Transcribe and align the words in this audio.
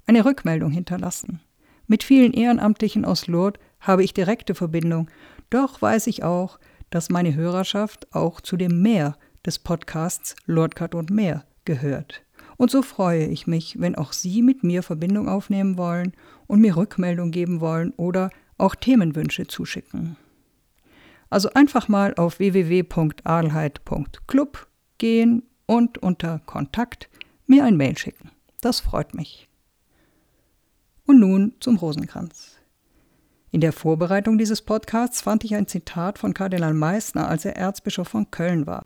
eine 0.07 0.25
Rückmeldung 0.25 0.71
hinterlassen. 0.71 1.41
Mit 1.89 2.05
vielen 2.05 2.33
Ehrenamtlichen 2.33 3.05
aus 3.05 3.27
Lourdes 3.27 3.61
habe 3.81 4.05
ich 4.05 4.15
direkte 4.15 4.55
Verbindung, 4.55 5.11
doch 5.51 5.83
weiß 5.83 6.07
ich 6.07 6.23
auch, 6.23 6.61
dass 6.91 7.11
meine 7.11 7.35
Hörerschaft 7.35 8.15
auch 8.15 8.41
zu 8.41 8.57
dem 8.57 8.83
Meer 8.83 9.17
des 9.45 9.59
Podcasts 9.59 10.37
Lordcut 10.47 10.95
und 10.95 11.11
mehr 11.11 11.45
gehört. 11.65 12.23
Und 12.57 12.71
so 12.71 12.83
freue 12.83 13.27
ich 13.27 13.47
mich, 13.47 13.81
wenn 13.81 13.95
auch 13.95 14.13
Sie 14.13 14.43
mit 14.43 14.63
mir 14.63 14.83
Verbindung 14.83 15.29
aufnehmen 15.29 15.77
wollen 15.77 16.13
und 16.47 16.61
mir 16.61 16.77
Rückmeldung 16.77 17.31
geben 17.31 17.61
wollen 17.61 17.93
oder 17.97 18.31
auch 18.59 18.75
Themenwünsche 18.75 19.47
zuschicken. 19.47 20.17
Also 21.31 21.49
einfach 21.55 21.89
mal 21.89 22.15
auf 22.15 22.39
www.adelheid.club 22.39 24.67
gehen 24.99 25.43
und 25.67 25.99
unter 25.99 26.41
Kontakt 26.47 27.09
mir 27.47 27.65
ein 27.65 27.77
Mail 27.77 27.99
schicken. 27.99 28.31
Das 28.61 28.81
freut 28.81 29.15
mich. 29.15 29.49
Und 31.07 31.21
nun 31.21 31.55
zum 31.61 31.77
Rosenkranz. 31.77 32.57
In 33.51 33.61
der 33.61 33.73
Vorbereitung 33.73 34.39
dieses 34.39 34.63
Podcasts 34.63 35.21
fand 35.21 35.45
ich 35.45 35.55
ein 35.55 35.69
Zitat 35.69 36.19
von 36.19 36.35
Kardinal 36.35 36.75
Meissner, 36.75 37.29
als 37.29 37.45
er 37.45 37.57
Erzbischof 37.57 38.09
von 38.09 38.31
Köln 38.31 38.67
war. 38.67 38.85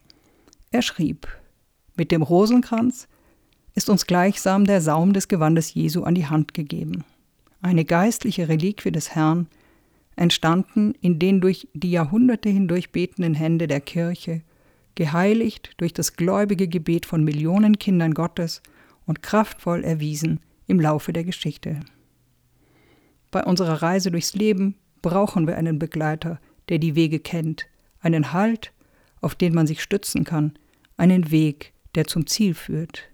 Er 0.70 0.82
schrieb: 0.82 1.28
Mit 1.96 2.10
dem 2.10 2.22
Rosenkranz 2.22 3.08
ist 3.74 3.88
uns 3.88 4.06
gleichsam 4.06 4.64
der 4.64 4.80
Saum 4.80 5.12
des 5.12 5.28
Gewandes 5.28 5.72
Jesu 5.72 6.02
an 6.02 6.14
die 6.14 6.26
Hand 6.26 6.52
gegeben. 6.52 7.04
Eine 7.62 7.84
geistliche 7.84 8.48
Reliquie 8.48 8.92
des 8.92 9.14
Herrn, 9.14 9.46
entstanden 10.16 10.94
in 11.00 11.18
den 11.18 11.40
durch 11.40 11.68
die 11.74 11.92
Jahrhunderte 11.92 12.48
hindurch 12.48 12.90
betenden 12.90 13.34
Hände 13.34 13.66
der 13.68 13.80
Kirche, 13.80 14.42
geheiligt 14.94 15.74
durch 15.76 15.92
das 15.92 16.14
gläubige 16.14 16.66
Gebet 16.68 17.06
von 17.06 17.22
Millionen 17.22 17.78
Kindern 17.78 18.14
Gottes 18.14 18.62
und 19.06 19.22
kraftvoll 19.22 19.84
erwiesen 19.84 20.40
im 20.66 20.80
Laufe 20.80 21.12
der 21.12 21.24
Geschichte. 21.24 21.80
Bei 23.30 23.44
unserer 23.44 23.80
Reise 23.80 24.10
durchs 24.10 24.34
Leben 24.34 24.74
brauchen 25.02 25.46
wir 25.46 25.56
einen 25.56 25.78
Begleiter, 25.78 26.40
der 26.68 26.78
die 26.78 26.96
Wege 26.96 27.20
kennt, 27.20 27.66
einen 28.00 28.32
Halt, 28.32 28.72
auf 29.20 29.34
den 29.34 29.54
man 29.54 29.66
sich 29.66 29.82
stützen 29.82 30.24
kann, 30.24 30.54
einen 30.96 31.30
Weg, 31.30 31.72
der 31.94 32.06
zum 32.06 32.26
Ziel 32.26 32.54
führt. 32.54 33.04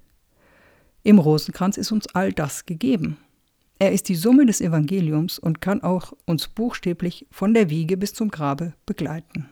Im 1.02 1.18
Rosenkranz 1.18 1.76
ist 1.76 1.92
uns 1.92 2.14
all 2.14 2.32
das 2.32 2.66
gegeben. 2.66 3.18
Er 3.78 3.92
ist 3.92 4.08
die 4.08 4.14
Summe 4.14 4.46
des 4.46 4.60
Evangeliums 4.60 5.38
und 5.38 5.60
kann 5.60 5.82
auch 5.82 6.12
uns 6.24 6.48
buchstäblich 6.48 7.26
von 7.30 7.54
der 7.54 7.70
Wiege 7.70 7.96
bis 7.96 8.14
zum 8.14 8.30
Grabe 8.30 8.72
begleiten. 8.86 9.48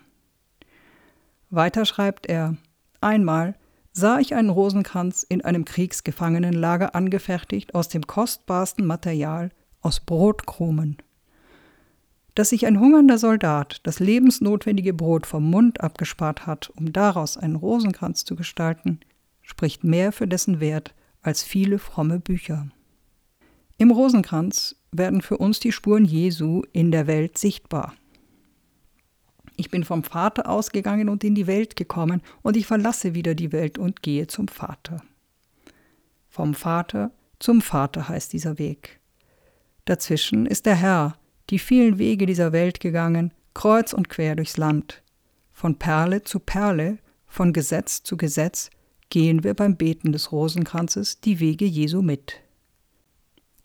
Weiter 1.51 1.85
schreibt 1.85 2.27
er, 2.27 2.57
einmal 3.01 3.55
sah 3.93 4.19
ich 4.21 4.35
einen 4.35 4.49
Rosenkranz 4.49 5.23
in 5.29 5.43
einem 5.43 5.67
Kriegsgefangenenlager 5.67 6.95
angefertigt 6.95 7.75
aus 7.75 7.89
dem 7.89 8.07
kostbarsten 8.07 8.87
Material, 8.87 9.51
aus 9.83 10.01
Brotkrumen 10.01 10.97
dass 12.35 12.51
sich 12.51 12.67
ein 12.67 12.81
hungernder 12.81 13.19
Soldat 13.19 13.81
das 13.83 14.01
lebensnotwendige 14.01 14.95
Brot 14.95 15.27
vom 15.27 15.49
Mund 15.51 15.81
abgespart 15.81 16.47
hat, 16.47 16.71
um 16.77 16.93
daraus 16.93 17.37
einen 17.37 17.57
Rosenkranz 17.57 18.25
zu 18.25 18.37
gestalten, 18.37 19.01
spricht 19.43 19.85
mehr 19.85 20.13
für 20.13 20.27
dessen 20.27 20.61
Wert 20.61 20.95
als 21.21 21.43
viele 21.43 21.79
fromme 21.79 22.19
Bücher. 22.19 22.69
Im 23.79 23.91
Rosenkranz 23.91 24.77
werden 24.93 25.23
für 25.23 25.39
uns 25.39 25.61
die 25.61 25.73
Spuren 25.73 26.05
Jesu 26.05 26.63
in 26.73 26.91
der 26.91 27.07
Welt 27.07 27.39
sichtbar. 27.39 27.95
Ich 29.57 29.71
bin 29.71 29.85
vom 29.85 30.03
Vater 30.03 30.49
ausgegangen 30.49 31.09
und 31.09 31.25
in 31.25 31.35
die 31.35 31.47
Welt 31.47 31.77
gekommen, 31.77 32.23
und 32.43 32.57
ich 32.57 32.67
verlasse 32.67 33.15
wieder 33.15 33.35
die 33.35 33.53
Welt 33.53 33.79
und 33.79 34.03
gehe 34.03 34.27
zum 34.27 34.49
Vater. 34.49 35.03
Vom 36.29 36.55
Vater 36.55 37.11
zum 37.39 37.61
Vater 37.61 38.09
heißt 38.09 38.33
dieser 38.33 38.59
Weg. 38.59 39.01
Dazwischen 39.85 40.47
ist 40.47 40.65
der 40.65 40.77
Herr, 40.77 41.17
die 41.51 41.59
vielen 41.59 41.99
Wege 41.99 42.27
dieser 42.27 42.53
Welt 42.53 42.81
gegangen, 42.81 43.33
kreuz 43.55 43.93
und 43.93 44.09
quer 44.09 44.37
durchs 44.37 44.57
Land. 44.57 45.03
Von 45.53 45.79
Perle 45.79 46.23
zu 46.23 46.39
Perle, 46.39 46.99
von 47.27 47.53
Gesetz 47.53 48.03
zu 48.03 48.17
Gesetz 48.17 48.71
gehen 49.11 49.45
wir 49.45 49.55
beim 49.55 49.77
Beten 49.77 50.13
des 50.13 50.33
Rosenkranzes 50.33 51.21
die 51.21 51.41
Wege 51.41 51.67
Jesu 51.67 52.03
mit. 52.03 52.41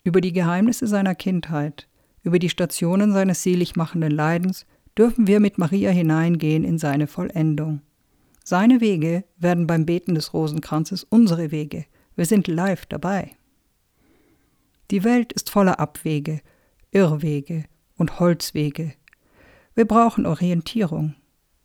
Über 0.04 0.20
die 0.20 0.32
Geheimnisse 0.32 0.86
seiner 0.86 1.14
Kindheit, 1.14 1.88
über 2.22 2.38
die 2.38 2.50
Stationen 2.50 3.12
seines 3.12 3.42
seligmachenden 3.42 4.10
Leidens 4.10 4.66
dürfen 4.96 5.26
wir 5.26 5.40
mit 5.40 5.58
Maria 5.58 5.90
hineingehen 5.90 6.64
in 6.64 6.78
seine 6.78 7.06
Vollendung. 7.06 7.80
Seine 8.44 8.80
Wege 8.80 9.24
werden 9.36 9.66
beim 9.66 9.86
Beten 9.86 10.14
des 10.14 10.32
Rosenkranzes 10.32 11.04
unsere 11.04 11.50
Wege. 11.50 11.84
Wir 12.16 12.26
sind 12.26 12.48
live 12.48 12.86
dabei. 12.86 13.36
Die 14.90 15.04
Welt 15.04 15.32
ist 15.32 15.50
voller 15.50 15.78
Abwege, 15.78 16.40
Irrwege 16.90 17.64
und 17.96 18.18
Holzwege. 18.18 18.94
Wir 19.74 19.84
brauchen 19.86 20.26
Orientierung. 20.26 21.14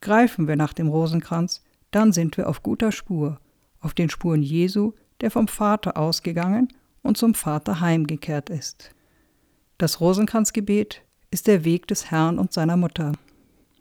Greifen 0.02 0.48
wir 0.48 0.56
nach 0.56 0.74
dem 0.74 0.90
Rosenkranz, 0.90 1.64
dann 1.92 2.12
sind 2.12 2.36
wir 2.38 2.50
auf 2.50 2.62
guter 2.62 2.92
Spur, 2.92 3.40
auf 3.80 3.94
den 3.94 4.10
Spuren 4.10 4.44
Jesu, 4.44 4.94
der 5.22 5.32
vom 5.32 5.48
Vater 5.48 5.98
ausgegangen 5.98 6.68
und 7.04 7.18
zum 7.18 7.34
Vater 7.34 7.80
heimgekehrt 7.80 8.50
ist. 8.50 8.92
Das 9.78 10.02
Rosenkranzgebet 10.02 11.02
ist 11.32 11.48
der 11.48 11.64
Weg 11.64 11.88
des 11.88 12.12
Herrn 12.12 12.38
und 12.38 12.52
seiner 12.52 12.78
Mutter. 12.78 13.14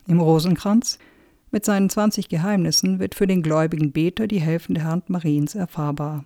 Im 0.06 0.20
Rosenkranz 0.20 0.98
mit 1.50 1.64
seinen 1.64 1.90
20 1.90 2.28
Geheimnissen 2.28 2.98
wird 2.98 3.14
für 3.14 3.26
den 3.26 3.42
gläubigen 3.42 3.92
Beter 3.92 4.26
die 4.26 4.40
helfende 4.40 4.84
Hand 4.84 5.10
Mariens 5.10 5.54
erfahrbar. 5.54 6.24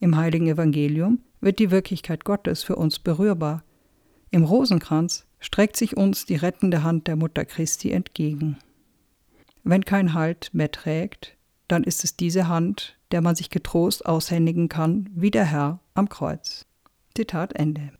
Im 0.00 0.16
heiligen 0.16 0.48
Evangelium 0.48 1.20
wird 1.40 1.58
die 1.58 1.70
Wirklichkeit 1.70 2.24
Gottes 2.24 2.62
für 2.62 2.76
uns 2.76 2.98
berührbar, 2.98 3.62
im 4.30 4.44
Rosenkranz 4.44 5.26
streckt 5.38 5.76
sich 5.76 5.96
uns 5.96 6.26
die 6.26 6.36
rettende 6.36 6.82
Hand 6.82 7.06
der 7.06 7.16
Mutter 7.16 7.44
Christi 7.44 7.90
entgegen. 7.90 8.58
Wenn 9.62 9.84
kein 9.84 10.14
Halt 10.14 10.50
mehr 10.52 10.70
trägt, 10.70 11.36
dann 11.68 11.84
ist 11.84 12.04
es 12.04 12.16
diese 12.16 12.48
Hand, 12.48 12.96
der 13.10 13.20
man 13.20 13.34
sich 13.34 13.50
getrost 13.50 14.06
aushändigen 14.06 14.68
kann, 14.68 15.08
wie 15.14 15.30
der 15.30 15.44
Herr 15.44 15.80
am 15.94 16.08
Kreuz. 16.08 16.66
Zitat 17.14 17.54
Ende. 17.54 17.92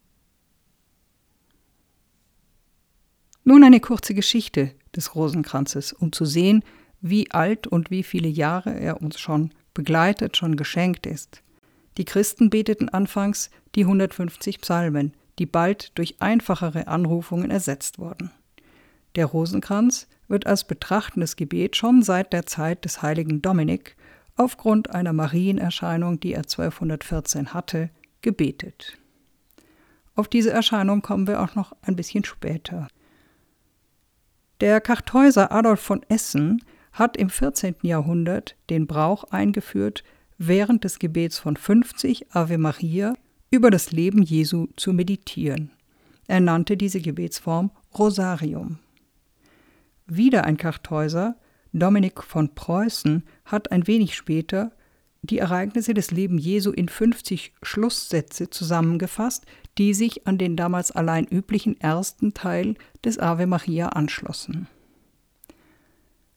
Nun 3.45 3.63
eine 3.63 3.81
kurze 3.81 4.15
Geschichte 4.15 4.73
des 4.95 5.15
Rosenkranzes, 5.15 5.93
um 5.93 6.13
zu 6.13 6.25
sehen, 6.25 6.65
wie 7.01 7.31
alt 7.31 7.67
und 7.67 7.91
wie 7.91 8.03
viele 8.03 8.29
Jahre 8.29 8.79
er 8.79 9.01
uns 9.01 9.21
schon 9.21 9.53
begleitet, 9.75 10.37
schon 10.37 10.57
geschenkt 10.57 11.07
ist. 11.07 11.43
Die 11.97 12.05
Christen 12.05 12.51
beteten 12.51 12.89
anfangs 12.89 13.51
die 13.75 13.83
150 13.83 14.61
Psalmen, 14.61 15.13
die 15.39 15.47
bald 15.47 15.97
durch 15.99 16.17
einfachere 16.21 16.89
Anrufungen 16.89 17.51
ersetzt 17.51 17.99
wurden. 17.99 18.31
Der 19.17 19.27
Rosenkranz 19.27 20.09
wird 20.29 20.47
als 20.47 20.65
betrachtendes 20.65 21.37
Gebet 21.37 21.77
schon 21.77 22.03
seit 22.03 22.33
der 22.33 22.47
Zeit 22.47 22.85
des 22.85 23.03
heiligen 23.03 23.43
Dominik 23.43 23.97
aufgrund 24.37 24.91
einer 24.91 25.13
Marienerscheinung, 25.13 26.21
die 26.21 26.33
er 26.33 26.41
1214 26.41 27.55
hatte, 27.55 27.91
gebetet. 28.21 28.99
Auf 30.15 30.29
diese 30.29 30.51
Erscheinung 30.51 31.03
kommen 31.03 31.27
wir 31.27 31.41
auch 31.43 31.55
noch 31.55 31.75
ein 31.83 31.97
bisschen 31.97 32.25
später. 32.25 32.89
Der 34.61 34.81
Kartäuser 34.81 35.53
Adolf 35.53 35.81
von 35.81 36.03
Essen 36.09 36.63
hat 36.93 37.17
im 37.17 37.29
14. 37.29 37.77
Jahrhundert 37.83 38.57
den 38.71 38.87
Brauch 38.87 39.25
eingeführt, 39.25 40.03
während 40.39 40.85
des 40.85 40.99
Gebets 40.99 41.39
von 41.39 41.57
50 41.57 42.35
Ave 42.35 42.57
Maria 42.57 43.15
über 43.57 43.71
das 43.71 43.91
Leben 43.91 44.23
Jesu 44.23 44.67
zu 44.77 44.93
meditieren. 44.93 45.71
Er 46.27 46.41
nannte 46.41 46.77
diese 46.77 47.01
Gebetsform 47.01 47.71
Rosarium. 47.99 48.79
Wieder 50.07 50.45
ein 50.45 50.59
Kartäuser, 50.59 51.37
Dominik 51.73 52.23
von 52.23 52.55
Preußen, 52.55 53.25
hat 53.47 53.73
ein 53.73 53.87
wenig 53.87 54.15
später 54.15 54.73
die 55.23 55.39
Ereignisse 55.39 55.95
des 55.95 56.11
Lebens 56.11 56.45
Jesu 56.45 56.71
in 56.71 56.89
50 56.89 57.55
Schlusssätze 57.63 58.51
zusammengefasst, 58.51 59.47
die 59.79 59.95
sich 59.95 60.27
an 60.27 60.37
den 60.37 60.57
damals 60.57 60.93
allein 60.93 61.27
üblichen 61.27 61.81
ersten 61.81 62.35
Teil 62.35 62.75
des 63.05 63.19
Ave 63.19 63.47
Maria 63.47 63.89
anschlossen. 63.89 64.69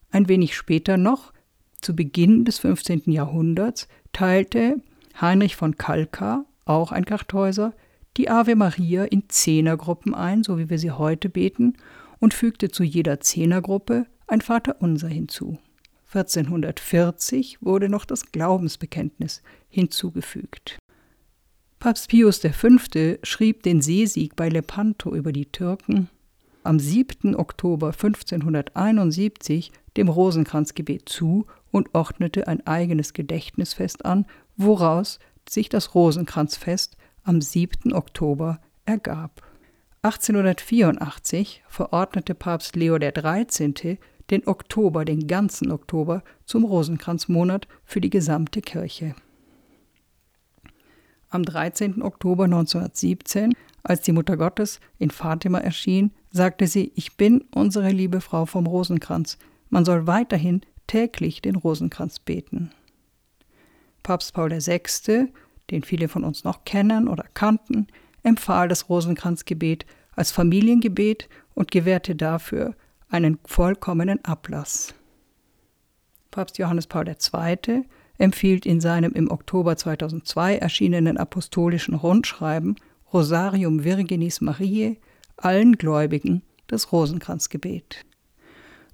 Ein 0.09 0.29
wenig 0.29 0.55
später 0.55 0.95
noch, 0.95 1.33
zu 1.81 1.95
Beginn 1.95 2.45
des 2.45 2.59
15. 2.59 3.03
Jahrhunderts, 3.11 3.89
teilte 4.13 4.81
Heinrich 5.19 5.57
von 5.57 5.77
Kalkar 5.77 6.45
auch 6.69 6.91
ein 6.91 7.05
Kartäuser, 7.05 7.73
die 8.17 8.29
Ave 8.29 8.55
Maria 8.55 9.05
in 9.05 9.29
Zehnergruppen 9.29 10.13
ein, 10.13 10.43
so 10.43 10.57
wie 10.57 10.69
wir 10.69 10.79
sie 10.79 10.91
heute 10.91 11.29
beten, 11.29 11.73
und 12.19 12.33
fügte 12.33 12.69
zu 12.69 12.83
jeder 12.83 13.19
Zehnergruppe 13.19 14.05
ein 14.27 14.41
Vaterunser 14.41 15.07
hinzu. 15.07 15.57
1440 16.13 17.61
wurde 17.61 17.87
noch 17.87 18.05
das 18.05 18.31
Glaubensbekenntnis 18.31 19.41
hinzugefügt. 19.69 20.77
Papst 21.79 22.09
Pius 22.09 22.39
V. 22.39 22.67
schrieb 23.23 23.63
den 23.63 23.81
Seesieg 23.81 24.35
bei 24.35 24.49
Lepanto 24.49 25.15
über 25.15 25.31
die 25.31 25.45
Türken 25.45 26.09
am 26.63 26.77
7. 26.77 27.35
Oktober 27.35 27.87
1571 27.87 29.71
dem 29.97 30.09
Rosenkranzgebet 30.09 31.07
zu 31.07 31.45
und 31.71 31.95
ordnete 31.95 32.47
ein 32.47 32.65
eigenes 32.67 33.13
Gedächtnisfest 33.13 34.05
an, 34.05 34.25
woraus 34.57 35.19
sich 35.51 35.69
das 35.69 35.95
Rosenkranzfest 35.95 36.97
am 37.23 37.41
7. 37.41 37.93
Oktober 37.93 38.59
ergab. 38.85 39.41
1884 40.01 41.63
verordnete 41.67 42.33
Papst 42.33 42.75
Leo 42.75 42.97
XIII. 42.97 43.99
den 44.29 44.47
Oktober, 44.47 45.05
den 45.05 45.27
ganzen 45.27 45.71
Oktober, 45.71 46.23
zum 46.45 46.63
Rosenkranzmonat 46.63 47.67
für 47.83 47.99
die 47.99 48.11
gesamte 48.11 48.61
Kirche. 48.61 49.15
Am 51.29 51.43
13. 51.43 52.01
Oktober 52.01 52.45
1917, 52.45 53.53
als 53.83 54.01
die 54.01 54.11
Mutter 54.11 54.37
Gottes 54.37 54.79
in 54.97 55.09
Fatima 55.09 55.59
erschien, 55.59 56.11
sagte 56.31 56.67
sie, 56.67 56.91
ich 56.95 57.17
bin 57.17 57.43
unsere 57.53 57.89
liebe 57.89 58.21
Frau 58.21 58.45
vom 58.45 58.67
Rosenkranz. 58.67 59.37
Man 59.69 59.85
soll 59.85 60.07
weiterhin 60.07 60.61
täglich 60.87 61.41
den 61.41 61.55
Rosenkranz 61.55 62.19
beten. 62.19 62.71
Papst 64.09 64.33
Paul 64.33 64.49
VI., 64.49 65.29
den 65.69 65.83
viele 65.83 66.07
von 66.07 66.23
uns 66.23 66.43
noch 66.43 66.65
kennen 66.65 67.07
oder 67.07 67.25
kannten, 67.35 67.85
empfahl 68.23 68.67
das 68.67 68.89
Rosenkranzgebet 68.89 69.85
als 70.15 70.31
Familiengebet 70.31 71.29
und 71.53 71.69
gewährte 71.69 72.15
dafür 72.15 72.73
einen 73.09 73.37
vollkommenen 73.45 74.25
Ablass. 74.25 74.95
Papst 76.31 76.57
Johannes 76.57 76.87
Paul 76.87 77.07
II 77.07 77.83
empfiehlt 78.17 78.65
in 78.65 78.81
seinem 78.81 79.11
im 79.11 79.29
Oktober 79.29 79.77
2002 79.77 80.57
erschienenen 80.57 81.19
apostolischen 81.19 81.93
Rundschreiben 81.93 82.77
Rosarium 83.13 83.83
Virginis 83.83 84.41
Mariae 84.41 84.97
allen 85.37 85.73
Gläubigen 85.73 86.41
das 86.65 86.91
Rosenkranzgebet. 86.91 88.07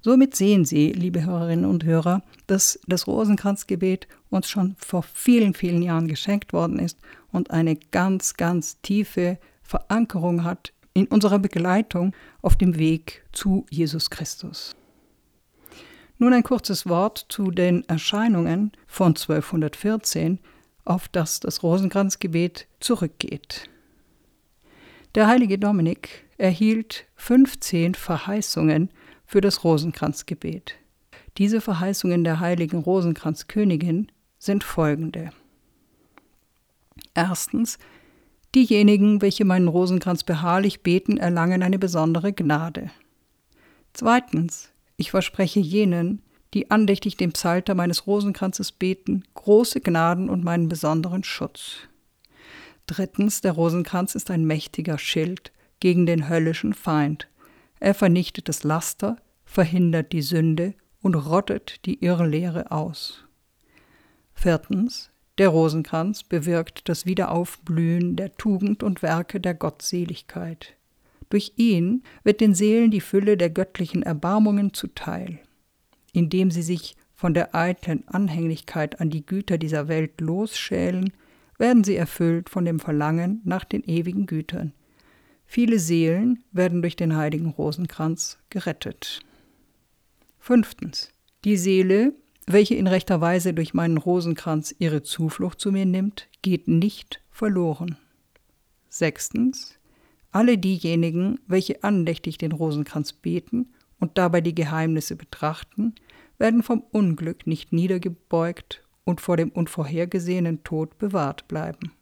Somit 0.06 0.36
sehen 0.36 0.64
Sie, 0.64 0.92
liebe 0.92 1.24
Hörerinnen 1.24 1.64
und 1.64 1.82
Hörer, 1.82 2.22
dass 2.46 2.78
das 2.86 3.08
Rosenkranzgebet 3.08 4.06
uns 4.30 4.48
schon 4.48 4.76
vor 4.78 5.02
vielen, 5.02 5.52
vielen 5.52 5.82
Jahren 5.82 6.06
geschenkt 6.06 6.52
worden 6.52 6.78
ist 6.78 6.96
und 7.32 7.50
eine 7.50 7.74
ganz, 7.74 8.34
ganz 8.34 8.80
tiefe 8.82 9.36
Verankerung 9.64 10.44
hat 10.44 10.72
in 10.94 11.08
unserer 11.08 11.40
Begleitung 11.40 12.14
auf 12.40 12.54
dem 12.54 12.78
Weg 12.78 13.24
zu 13.32 13.66
Jesus 13.68 14.08
Christus. 14.08 14.76
Nun 16.18 16.34
ein 16.34 16.44
kurzes 16.44 16.88
Wort 16.88 17.26
zu 17.28 17.50
den 17.50 17.82
Erscheinungen 17.88 18.70
von 18.86 19.08
1214, 19.08 20.38
auf 20.84 21.08
das 21.08 21.40
das 21.40 21.64
Rosenkranzgebet 21.64 22.68
zurückgeht. 22.78 23.68
Der 25.16 25.26
heilige 25.26 25.58
Dominik 25.58 26.26
erhielt 26.38 27.06
15 27.16 27.96
Verheißungen 27.96 28.90
für 29.26 29.40
das 29.40 29.64
Rosenkranzgebet. 29.64 30.76
Diese 31.38 31.60
Verheißungen 31.60 32.24
der 32.24 32.40
heiligen 32.40 32.78
Rosenkranzkönigin 32.78 34.10
sind 34.38 34.64
folgende. 34.64 35.30
Erstens, 37.14 37.78
diejenigen, 38.54 39.20
welche 39.20 39.44
meinen 39.44 39.68
Rosenkranz 39.68 40.24
beharrlich 40.24 40.82
beten, 40.82 41.18
erlangen 41.18 41.62
eine 41.62 41.78
besondere 41.78 42.32
Gnade. 42.32 42.90
Zweitens, 43.92 44.70
ich 44.96 45.10
verspreche 45.10 45.60
jenen, 45.60 46.22
die 46.54 46.70
andächtig 46.70 47.16
den 47.16 47.32
Psalter 47.32 47.74
meines 47.74 48.06
Rosenkranzes 48.06 48.72
beten, 48.72 49.24
große 49.34 49.80
Gnaden 49.80 50.30
und 50.30 50.44
meinen 50.44 50.68
besonderen 50.68 51.24
Schutz. 51.24 51.80
Drittens, 52.86 53.40
der 53.40 53.52
Rosenkranz 53.52 54.14
ist 54.14 54.30
ein 54.30 54.46
mächtiger 54.46 54.98
Schild 54.98 55.52
gegen 55.80 56.06
den 56.06 56.28
höllischen 56.28 56.72
Feind. 56.72 57.28
Er 57.80 57.94
vernichtet 57.94 58.48
das 58.48 58.64
Laster, 58.64 59.16
verhindert 59.44 60.12
die 60.12 60.22
Sünde 60.22 60.74
und 61.02 61.14
rottet 61.14 61.84
die 61.86 62.04
Irrlehre 62.04 62.70
aus. 62.70 63.24
Viertens, 64.34 65.10
der 65.38 65.48
Rosenkranz 65.48 66.24
bewirkt 66.24 66.88
das 66.88 67.04
Wiederaufblühen 67.04 68.16
der 68.16 68.36
Tugend 68.36 68.82
und 68.82 69.02
Werke 69.02 69.40
der 69.40 69.54
Gottseligkeit. 69.54 70.76
Durch 71.28 71.52
ihn 71.56 72.02
wird 72.22 72.40
den 72.40 72.54
Seelen 72.54 72.90
die 72.90 73.00
Fülle 73.00 73.36
der 73.36 73.50
göttlichen 73.50 74.02
Erbarmungen 74.02 74.72
zuteil. 74.72 75.40
Indem 76.12 76.50
sie 76.50 76.62
sich 76.62 76.96
von 77.14 77.34
der 77.34 77.54
eitlen 77.54 78.06
Anhänglichkeit 78.08 79.00
an 79.00 79.10
die 79.10 79.26
Güter 79.26 79.58
dieser 79.58 79.88
Welt 79.88 80.20
losschälen, 80.20 81.12
werden 81.58 81.84
sie 81.84 81.96
erfüllt 81.96 82.48
von 82.48 82.64
dem 82.64 82.78
Verlangen 82.78 83.40
nach 83.44 83.64
den 83.64 83.82
ewigen 83.84 84.26
Gütern. 84.26 84.72
Viele 85.46 85.78
Seelen 85.78 86.44
werden 86.52 86.82
durch 86.82 86.96
den 86.96 87.16
heiligen 87.16 87.50
Rosenkranz 87.50 88.38
gerettet. 88.50 89.20
Fünftens. 90.38 91.12
Die 91.44 91.56
Seele, 91.56 92.12
welche 92.46 92.74
in 92.74 92.86
rechter 92.86 93.20
Weise 93.20 93.54
durch 93.54 93.72
meinen 93.72 93.96
Rosenkranz 93.96 94.74
ihre 94.78 95.02
Zuflucht 95.02 95.60
zu 95.60 95.72
mir 95.72 95.86
nimmt, 95.86 96.28
geht 96.42 96.68
nicht 96.68 97.22
verloren. 97.30 97.96
Sechstens. 98.88 99.78
Alle 100.32 100.58
diejenigen, 100.58 101.40
welche 101.46 101.82
andächtig 101.82 102.38
den 102.38 102.52
Rosenkranz 102.52 103.12
beten 103.12 103.72
und 103.98 104.18
dabei 104.18 104.40
die 104.40 104.54
Geheimnisse 104.54 105.16
betrachten, 105.16 105.94
werden 106.38 106.62
vom 106.62 106.80
Unglück 106.90 107.46
nicht 107.46 107.72
niedergebeugt 107.72 108.82
und 109.04 109.20
vor 109.20 109.36
dem 109.36 109.50
unvorhergesehenen 109.50 110.64
Tod 110.64 110.98
bewahrt 110.98 111.48
bleiben. 111.48 111.92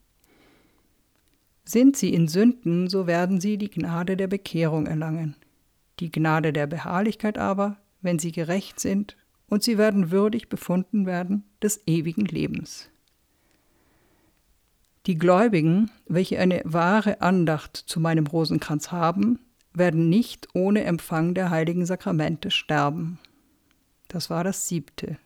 Sind 1.65 1.97
sie 1.97 2.13
in 2.13 2.29
Sünden, 2.29 2.89
so 2.89 3.07
werden 3.07 3.41
sie 3.41 3.57
die 3.57 3.71
Gnade 3.71 4.17
der 4.17 4.27
Bekehrung 4.27 4.87
erlangen. 4.87 5.37
Die 6.01 6.11
Gnade 6.11 6.53
der 6.53 6.67
Beharrlichkeit 6.67 7.39
aber, 7.39 7.79
wenn 8.03 8.19
sie 8.19 8.33
gerecht 8.33 8.81
sind, 8.81 9.17
und 9.49 9.63
sie 9.63 9.79
werden 9.79 10.11
würdig 10.11 10.49
befunden 10.49 11.07
werden 11.07 11.45
des 11.63 11.87
ewigen 11.87 12.25
Lebens. 12.25 12.91
Die 15.07 15.19
Gläubigen, 15.19 15.91
welche 16.07 16.39
eine 16.39 16.63
wahre 16.65 17.21
Andacht 17.21 17.77
zu 17.77 18.01
meinem 18.01 18.27
Rosenkranz 18.27 18.91
haben, 18.91 19.39
werden 19.75 20.09
nicht 20.09 20.49
ohne 20.55 20.85
Empfang 20.85 21.35
der 21.35 21.51
heiligen 21.51 21.85
Sakramente 21.85 22.51
sterben. 22.51 23.19
Das 24.09 24.31
war 24.31 24.45
das 24.45 24.67
siebte. 24.67 25.19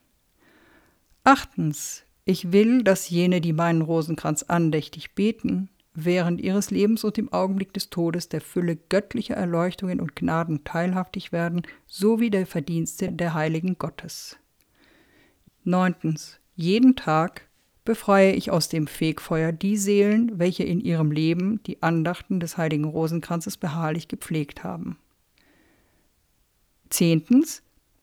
Achtens, 1.23 2.05
ich 2.25 2.53
will, 2.53 2.83
dass 2.83 3.09
jene, 3.09 3.41
die 3.41 3.53
meinen 3.53 3.83
Rosenkranz 3.83 4.43
andächtig 4.45 5.15
beten, 5.15 5.69
während 6.05 6.41
ihres 6.41 6.71
Lebens 6.71 7.05
und 7.05 7.19
im 7.19 7.33
Augenblick 7.33 7.73
des 7.73 7.91
Todes 7.91 8.29
der 8.29 8.41
Fülle 8.41 8.77
göttlicher 8.77 9.35
Erleuchtungen 9.35 10.01
und 10.01 10.15
Gnaden 10.15 10.65
teilhaftig 10.65 11.33
werden, 11.33 11.63
sowie 11.87 12.31
der 12.31 12.47
Verdienste 12.47 13.13
der 13.13 13.35
Heiligen 13.35 13.79
Gottes. 13.79 14.37
Neuntens, 15.65 16.41
jeden 16.55 16.97
Tag 16.97 17.49
befreie 17.85 18.33
ich 18.33 18.51
aus 18.51 18.69
dem 18.69 18.87
Fegfeuer 18.87 19.51
die 19.51 19.77
Seelen, 19.77 20.39
welche 20.39 20.63
in 20.63 20.81
ihrem 20.81 21.11
Leben 21.11 21.63
die 21.65 21.83
Andachten 21.83 22.39
des 22.39 22.59
heiligen 22.59 22.85
Rosenkranzes 22.85 23.57
beharrlich 23.57 24.09
gepflegt 24.09 24.63
haben. 24.63 24.99
Zehntens, 26.91 27.63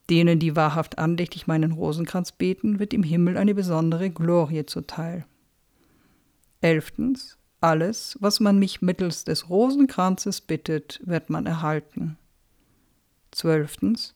denen, 0.10 0.40
die 0.40 0.56
wahrhaft 0.56 0.98
andächtig 0.98 1.48
meinen 1.48 1.72
Rosenkranz 1.72 2.32
beten, 2.32 2.80
wird 2.80 2.94
im 2.94 3.04
Himmel 3.04 3.38
eine 3.38 3.56
besondere 3.56 4.10
Glorie 4.10 4.66
zuteil. 4.66 5.26
Elftens, 6.62 7.38
alles, 7.66 8.16
was 8.22 8.40
man 8.40 8.60
mich 8.60 8.84
mittels 8.84 9.24
des 9.24 9.50
Rosenkranzes 9.50 10.42
bittet, 10.42 11.02
wird 11.04 11.32
man 11.32 11.48
erhalten. 11.48 12.16
Zwölftens, 13.32 14.14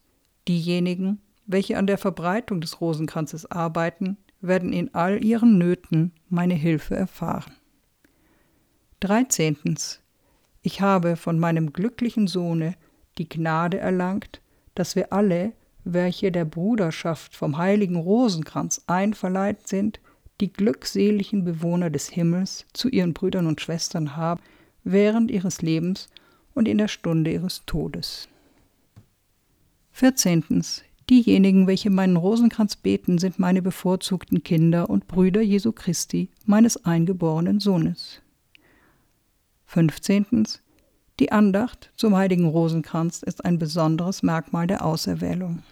diejenigen, 0.48 1.20
welche 1.48 1.80
an 1.80 1.88
der 1.88 1.98
Verbreitung 1.98 2.62
des 2.62 2.80
Rosenkranzes 2.80 3.50
arbeiten, 3.50 4.18
werden 4.40 4.72
in 4.72 4.94
all 4.94 5.24
ihren 5.26 5.58
Nöten 5.58 6.14
meine 6.30 6.54
Hilfe 6.54 6.96
erfahren. 6.96 7.52
13. 9.00 9.58
Ich 10.62 10.82
habe 10.82 11.16
von 11.16 11.40
meinem 11.40 11.74
glücklichen 11.74 12.28
Sohne 12.28 12.76
die 13.18 13.28
Gnade 13.28 13.80
erlangt, 13.80 14.42
dass 14.76 14.96
wir 14.96 15.12
alle, 15.12 15.54
welche 15.84 16.32
der 16.32 16.46
Bruderschaft 16.46 17.36
vom 17.36 17.58
heiligen 17.58 17.96
Rosenkranz 17.96 18.84
einverleiht 18.86 19.68
sind, 19.68 20.00
die 20.42 20.52
glückseligen 20.52 21.44
Bewohner 21.44 21.90
des 21.90 22.10
Himmels 22.10 22.66
zu 22.74 22.90
ihren 22.90 23.14
Brüdern 23.14 23.48
und 23.48 23.62
Schwestern 23.62 24.16
haben, 24.16 24.42
während 24.84 25.32
ihres 25.32 25.62
Lebens 25.62 26.10
und 26.54 26.68
in 26.68 26.78
der 26.78 26.88
Stunde 26.88 27.32
ihres 27.32 27.64
Todes. 27.66 28.28
14. 29.92 30.64
Diejenigen, 31.10 31.68
welche 31.68 31.90
meinen 31.90 32.16
Rosenkranz 32.16 32.76
beten, 32.76 33.18
sind 33.18 33.40
meine 33.40 33.62
bevorzugten 33.62 34.44
Kinder 34.44 34.90
und 34.90 35.08
Brüder 35.08 35.42
Jesu 35.42 35.72
Christi, 35.72 36.30
meines 36.46 36.86
eingeborenen 36.86 37.60
Sohnes. 37.60 38.22
15. 39.66 40.48
Die 41.20 41.32
Andacht 41.32 41.92
zum 41.98 42.16
heiligen 42.16 42.48
Rosenkranz 42.48 43.24
ist 43.24 43.44
ein 43.44 43.60
besonderes 43.60 44.24
Merkmal 44.24 44.68
der 44.68 44.86
Auserwählung. 44.86 45.64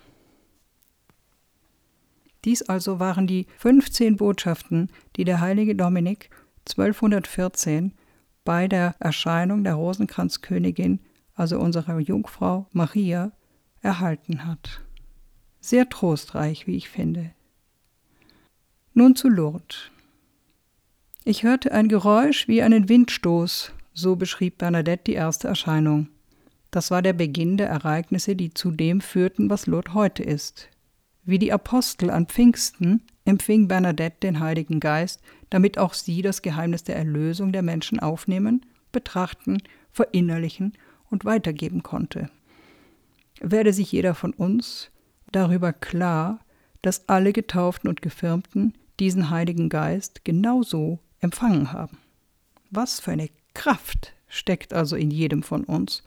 Dies 2.45 2.61
also 2.63 2.99
waren 2.99 3.27
die 3.27 3.47
15 3.57 4.17
Botschaften, 4.17 4.89
die 5.15 5.23
der 5.23 5.41
heilige 5.41 5.75
Dominik 5.75 6.29
1214 6.69 7.93
bei 8.43 8.67
der 8.67 8.95
Erscheinung 8.99 9.63
der 9.63 9.75
Rosenkranzkönigin, 9.75 10.99
also 11.33 11.59
unserer 11.59 11.99
Jungfrau 11.99 12.67
Maria, 12.71 13.31
erhalten 13.81 14.45
hat. 14.45 14.81
Sehr 15.59 15.89
trostreich, 15.89 16.67
wie 16.67 16.77
ich 16.77 16.89
finde. 16.89 17.31
Nun 18.93 19.15
zu 19.15 19.29
Lourdes. 19.29 19.91
Ich 21.23 21.43
hörte 21.43 21.71
ein 21.71 21.89
Geräusch 21.89 22.47
wie 22.47 22.61
einen 22.61 22.87
Windstoß, 22.87 23.73
so 23.93 24.15
beschrieb 24.15 24.59
Bernadette 24.59 25.03
die 25.07 25.13
erste 25.13 25.47
Erscheinung. 25.47 26.07
Das 26.71 26.89
war 26.89 27.01
der 27.01 27.13
Beginn 27.13 27.57
der 27.57 27.69
Ereignisse, 27.69 28.35
die 28.35 28.53
zu 28.53 28.71
dem 28.71 29.01
führten, 29.01 29.49
was 29.49 29.67
Lourdes 29.67 29.93
heute 29.93 30.23
ist. 30.23 30.69
Wie 31.27 31.39
die 31.39 31.51
Apostel 31.51 32.09
an 32.09 32.27
Pfingsten 32.27 33.01
empfing 33.25 33.67
Bernadette 33.67 34.21
den 34.21 34.39
Heiligen 34.39 34.79
Geist, 34.79 35.21
damit 35.49 35.77
auch 35.77 35.93
sie 35.93 36.21
das 36.21 36.41
Geheimnis 36.41 36.85
der 36.85 36.95
Erlösung 36.95 37.51
der 37.51 37.63
Menschen 37.63 37.99
aufnehmen, 37.99 38.65
betrachten, 38.93 39.61
verinnerlichen 39.91 40.71
und 41.09 41.25
weitergeben 41.25 41.83
konnte. 41.83 42.29
Werde 43.41 43.73
sich 43.73 43.91
jeder 43.91 44.15
von 44.15 44.31
uns 44.31 44.89
darüber 45.33 45.73
klar, 45.73 46.39
dass 46.81 47.09
alle 47.09 47.33
Getauften 47.33 47.89
und 47.89 48.01
Gefirmten 48.01 48.73
diesen 48.97 49.29
Heiligen 49.29 49.67
Geist 49.67 50.23
genauso 50.23 50.99
empfangen 51.19 51.73
haben. 51.73 51.97
Was 52.71 53.01
für 53.01 53.11
eine 53.11 53.29
Kraft 53.53 54.13
steckt 54.29 54.71
also 54.71 54.95
in 54.95 55.11
jedem 55.11 55.43
von 55.43 55.65
uns, 55.65 56.03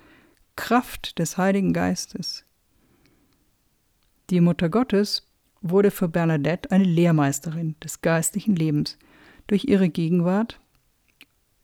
Kraft 0.56 1.18
des 1.18 1.36
Heiligen 1.36 1.74
Geistes. 1.74 2.46
Die 4.30 4.40
Mutter 4.40 4.68
Gottes 4.68 5.26
wurde 5.60 5.90
für 5.90 6.08
Bernadette 6.08 6.70
eine 6.70 6.84
Lehrmeisterin 6.84 7.74
des 7.82 8.00
geistlichen 8.00 8.54
Lebens. 8.54 8.96
Durch 9.48 9.64
ihre 9.64 9.88
Gegenwart 9.88 10.60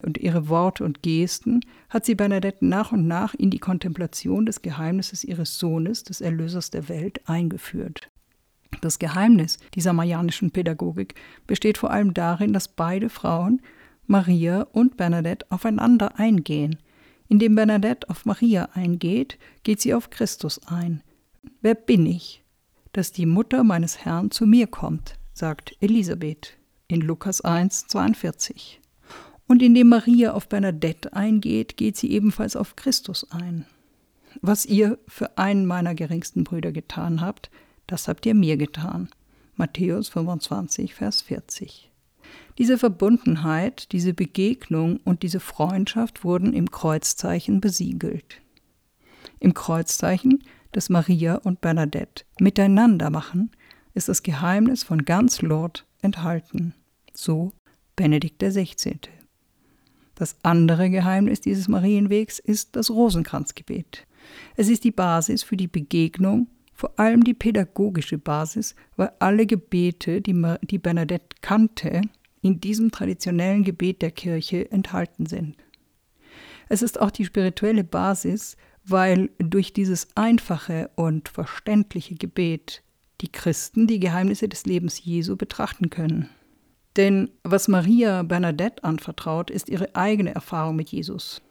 und 0.03 0.19
ihre 0.19 0.49
Worte 0.49 0.83
und 0.83 1.01
Gesten 1.01 1.61
hat 1.89 2.05
sie 2.05 2.17
Bernadette 2.17 2.67
nach 2.67 2.91
und 2.91 3.07
nach 3.07 3.35
in 3.35 3.51
die 3.51 3.61
Kontemplation 3.61 4.47
des 4.47 4.63
Geheimnisses 4.63 5.23
ihres 5.23 5.61
Sohnes, 5.61 6.03
des 6.03 6.21
Erlösers 6.21 6.71
der 6.71 6.89
Welt, 6.89 7.21
eingeführt. 7.29 8.11
Das 8.81 8.99
Geheimnis 8.99 9.59
dieser 9.75 9.93
marianischen 9.93 10.51
Pädagogik 10.51 11.15
besteht 11.47 11.79
vor 11.79 11.93
allem 11.93 12.15
darin, 12.15 12.53
dass 12.53 12.67
beide 12.67 13.11
Frauen, 13.11 13.63
Maria 14.09 14.63
und 14.73 14.97
Bernadette, 14.97 15.47
aufeinander 15.51 16.19
eingehen. 16.19 16.81
Indem 17.29 17.55
Bernadette 17.55 18.11
auf 18.11 18.25
Maria 18.25 18.71
eingeht, 18.75 19.39
geht 19.63 19.81
sie 19.81 19.95
auf 19.95 20.11
Christus 20.11 20.61
ein. 20.67 21.05
Wer 21.61 21.77
bin 21.77 22.07
ich, 22.07 22.43
dass 22.97 23.13
die 23.13 23.27
Mutter 23.27 23.63
meines 23.63 24.07
Herrn 24.07 24.31
zu 24.31 24.47
mir 24.47 24.67
kommt, 24.67 25.19
sagt 25.35 25.77
Elisabeth 25.81 26.57
in 26.89 27.03
Lukas 27.03 27.43
1, 27.43 27.89
42. 27.89 28.81
Und 29.47 29.63
indem 29.63 29.91
Maria 29.91 30.33
auf 30.33 30.49
Bernadette 30.49 31.13
eingeht, 31.13 31.77
geht 31.77 31.99
sie 31.99 32.11
ebenfalls 32.11 32.57
auf 32.57 32.75
Christus 32.75 33.31
ein. 33.31 33.67
Was 34.41 34.65
ihr 34.65 34.99
für 35.07 35.37
einen 35.37 35.67
meiner 35.67 35.95
geringsten 35.95 36.43
Brüder 36.43 36.73
getan 36.73 37.21
habt, 37.21 37.51
das 37.87 38.09
habt 38.09 38.25
ihr 38.25 38.35
mir 38.35 38.57
getan. 38.57 39.11
Matthäus 39.57 40.09
25, 40.09 40.95
Vers 40.95 41.21
40. 41.21 41.91
Diese 42.57 42.79
Verbundenheit, 42.79 43.93
diese 43.93 44.15
Begegnung 44.15 45.01
und 45.05 45.23
diese 45.23 45.41
Freundschaft 45.41 46.25
wurden 46.25 46.55
im 46.55 46.71
Kreuzzeichen 46.71 47.61
besiegelt. 47.61 48.41
Im 49.39 49.53
Kreuzzeichen, 49.53 50.43
das 50.73 50.89
Maria 50.89 51.37
und 51.37 51.61
Bernadette 51.61 52.25
miteinander 52.39 53.11
machen, 53.11 53.51
ist 53.95 54.09
das 54.09 54.23
Geheimnis 54.23 54.83
von 54.83 55.05
ganz 55.05 55.43
Lourdes 55.43 55.85
enthalten. 56.03 56.75
So 57.15 57.53
Benedikt 57.95 58.43
XVI. 58.43 58.99
Das 60.15 60.37
andere 60.43 60.91
Geheimnis 60.91 61.41
dieses 61.41 61.69
Marienwegs 61.69 62.39
ist 62.39 62.77
das 62.77 62.91
Rosenkranzgebet. 62.91 64.07
Es 64.57 64.69
ist 64.69 64.85
die 64.85 64.91
Basis 64.91 65.43
für 65.43 65.57
die 65.57 65.69
Begegnung 65.69 66.49
vor 66.77 66.93
allem 66.99 67.25
die 67.25 67.35
pädagogische 67.35 68.19
Basis, 68.19 68.75
weil 68.97 69.11
alle 69.19 69.47
Gebete, 69.47 70.21
die, 70.21 70.35
die 70.63 70.79
Bernadette 70.79 71.37
kannte, 71.41 72.03
in 72.43 72.61
diesem 72.61 72.91
traditionellen 72.91 73.65
Gebet 73.65 74.03
der 74.03 74.11
Kirche 74.11 74.71
enthalten 74.71 75.25
sind. 75.25 75.57
Es 76.69 76.83
ist 76.83 77.01
auch 77.01 77.11
die 77.11 77.25
spirituelle 77.25 77.83
Basis, 77.83 78.59
weil 78.89 79.31
durch 79.39 79.73
dieses 79.73 80.09
einfache 80.15 80.91
und 80.95 81.29
verständliche 81.29 82.15
Gebet 82.15 82.83
die 83.21 83.29
Christen 83.29 83.87
die 83.87 83.99
Geheimnisse 83.99 84.49
des 84.49 84.67
Lebens 84.67 85.05
Jesu 85.05 85.37
betrachten 85.37 85.91
können. 85.91 86.29
Denn 86.97 87.31
was 87.43 87.69
Maria 87.69 88.23
Bernadette 88.23 88.85
anvertraut, 88.85 89.51
ist 89.51 89.69
ihre 89.69 89.95
eigene 89.95 90.35
Erfahrung 90.35 90.77
mit 90.77 90.91
Jesus, 90.91 91.43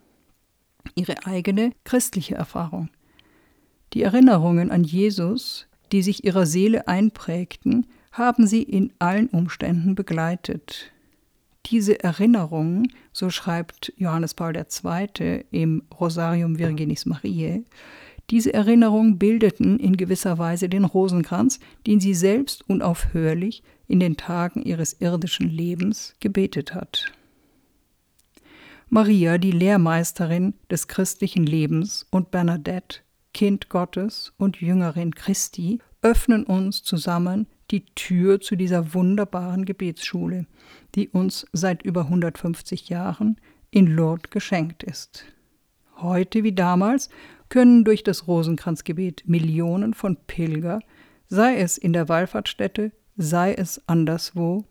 ihre 0.96 1.26
eigene 1.26 1.72
christliche 1.84 2.36
Erfahrung. 2.36 2.90
Die 3.94 4.02
Erinnerungen 4.02 4.72
an 4.72 4.84
Jesus, 4.84 5.68
die 5.92 6.02
sich 6.02 6.24
ihrer 6.24 6.46
Seele 6.46 6.88
einprägten, 6.88 7.86
haben 8.12 8.48
sie 8.48 8.64
in 8.64 8.94
allen 9.00 9.28
Umständen 9.28 9.94
begleitet. 9.94 10.92
Diese 11.66 12.04
Erinnerungen, 12.04 12.92
so 13.12 13.30
schreibt 13.30 13.92
Johannes 13.98 14.34
Paul 14.34 14.56
II. 14.56 15.46
im 15.52 15.84
Rosarium 16.00 16.60
Virginis 16.60 17.06
Mariae, 17.06 17.64
diese 18.30 18.54
Erinnerungen 18.54 19.20
bildeten 19.20 19.80
in 19.80 19.98
gewisser 19.98 20.38
Weise 20.38 20.68
den 20.68 20.84
Rosenkranz, 20.84 21.60
den 21.86 22.00
sie 22.00 22.16
selbst 22.16 22.68
unaufhörlich 22.68 23.64
in 23.88 24.00
den 24.00 24.18
Tagen 24.18 24.64
ihres 24.64 24.94
irdischen 25.00 25.50
Lebens 25.50 26.16
gebetet 26.20 26.74
hat. 26.74 27.12
Maria, 28.90 29.38
die 29.38 29.52
Lehrmeisterin 29.52 30.54
des 30.70 30.88
christlichen 30.88 31.46
Lebens, 31.46 32.08
und 32.12 32.32
Bernadette, 32.32 33.00
Kind 33.34 33.70
Gottes 33.70 34.34
und 34.38 34.62
Jüngerin 34.62 35.14
Christi, 35.14 35.80
öffnen 36.02 36.46
uns 36.46 36.84
zusammen 36.84 37.48
die 37.72 37.86
Tür 37.96 38.40
zu 38.40 38.56
dieser 38.56 38.94
wunderbaren 38.94 39.66
Gebetsschule, 39.66 40.46
die 40.94 41.10
uns 41.10 41.46
seit 41.52 41.84
über 41.84 42.02
150 42.02 42.90
Jahren 42.90 43.38
in 43.72 43.88
Lourdes 43.88 44.30
geschenkt 44.30 44.84
ist. 44.84 45.26
Heute 45.98 46.44
wie 46.44 46.54
damals 46.54 47.10
können 47.50 47.84
durch 47.84 48.04
das 48.04 48.28
Rosenkranzgebet 48.28 49.28
Millionen 49.28 49.94
von 49.94 50.18
Pilger, 50.28 50.80
sei 51.28 51.58
es 51.58 51.78
in 51.78 51.94
der 51.94 52.10
Wallfahrtsstätte, 52.10 52.92
sei 53.18 53.54
es 53.54 53.82
anderswo 53.88 54.66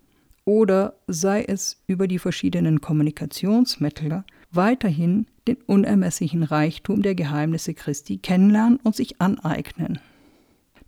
oder 0.45 0.99
sei 1.07 1.43
es 1.43 1.83
über 1.87 2.07
die 2.07 2.19
verschiedenen 2.19 2.81
Kommunikationsmittel, 2.81 4.25
weiterhin 4.51 5.27
den 5.49 5.57
unermesslichen 5.67 6.43
Reichtum 6.43 7.03
der 7.03 7.15
Geheimnisse 7.15 7.75
Christi 7.75 8.19
kennenlernen 8.19 8.79
und 8.83 8.95
sich 8.95 9.21
aneignen. 9.21 9.99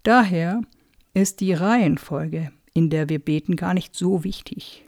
Daher 0.02 0.60
ist 1.16 1.40
die 1.40 1.54
Reihenfolge, 1.54 2.52
in 2.74 2.90
der 2.90 3.08
wir 3.08 3.18
beten, 3.18 3.56
gar 3.56 3.72
nicht 3.72 3.96
so 3.96 4.22
wichtig. 4.22 4.84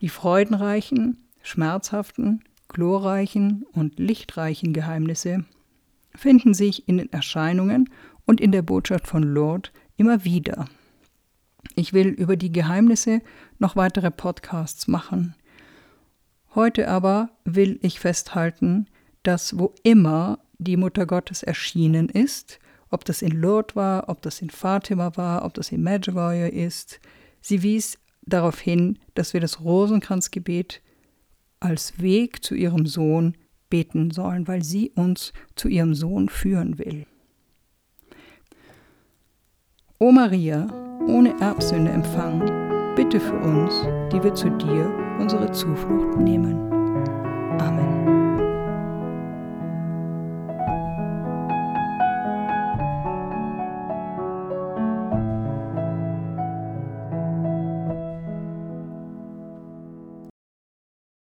Die 0.00 0.08
freudenreichen, 0.08 1.18
schmerzhaften, 1.42 2.42
glorreichen 2.68 3.66
und 3.72 3.98
lichtreichen 3.98 4.72
Geheimnisse 4.72 5.44
finden 6.14 6.54
sich 6.54 6.88
in 6.88 6.96
den 6.96 7.12
Erscheinungen 7.12 7.90
und 8.24 8.40
in 8.40 8.52
der 8.52 8.62
Botschaft 8.62 9.06
von 9.06 9.22
Lord 9.22 9.70
immer 9.98 10.24
wieder. 10.24 10.64
Ich 11.76 11.92
will 11.92 12.08
über 12.08 12.36
die 12.36 12.52
Geheimnisse 12.52 13.20
noch 13.58 13.76
weitere 13.76 14.10
Podcasts 14.10 14.88
machen. 14.88 15.34
Heute 16.54 16.88
aber 16.88 17.28
will 17.44 17.78
ich 17.82 18.00
festhalten, 18.00 18.86
dass 19.24 19.58
wo 19.58 19.74
immer 19.82 20.38
die 20.56 20.78
Mutter 20.78 21.04
Gottes 21.04 21.42
erschienen 21.42 22.08
ist, 22.08 22.60
ob 22.90 23.04
das 23.04 23.22
in 23.22 23.32
Lourdes 23.32 23.76
war, 23.76 24.08
ob 24.08 24.22
das 24.22 24.42
in 24.42 24.50
Fatima 24.50 25.16
war, 25.16 25.44
ob 25.44 25.54
das 25.54 25.72
in 25.72 25.82
Medjugorje 25.82 26.48
ist, 26.48 27.00
sie 27.40 27.62
wies 27.62 27.98
darauf 28.22 28.60
hin, 28.60 28.98
dass 29.14 29.32
wir 29.32 29.40
das 29.40 29.60
Rosenkranzgebet 29.60 30.82
als 31.60 32.00
Weg 32.00 32.44
zu 32.44 32.54
ihrem 32.54 32.86
Sohn 32.86 33.36
beten 33.68 34.10
sollen, 34.10 34.48
weil 34.48 34.64
sie 34.64 34.90
uns 34.90 35.32
zu 35.54 35.68
ihrem 35.68 35.94
Sohn 35.94 36.28
führen 36.28 36.78
will. 36.78 37.06
O 39.98 40.10
Maria, 40.10 40.66
ohne 41.06 41.38
Erbsünde 41.40 41.90
empfangen, 41.90 42.94
bitte 42.96 43.20
für 43.20 43.38
uns, 43.38 43.72
die 44.12 44.22
wir 44.22 44.34
zu 44.34 44.50
dir 44.50 44.92
unsere 45.18 45.52
Zuflucht 45.52 46.18
nehmen. 46.18 46.70